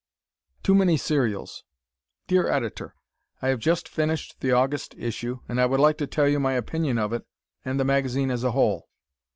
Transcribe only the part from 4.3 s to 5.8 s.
the August issue, and I would